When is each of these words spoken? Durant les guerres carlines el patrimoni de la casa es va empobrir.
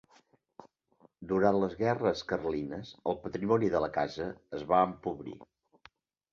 Durant 1.31 1.57
les 1.65 1.75
guerres 1.83 2.25
carlines 2.33 2.95
el 3.13 3.21
patrimoni 3.29 3.71
de 3.77 3.85
la 3.87 3.93
casa 4.01 4.31
es 4.61 4.69
va 4.75 4.85
empobrir. 4.91 5.39